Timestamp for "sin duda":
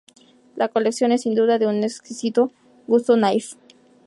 1.21-1.59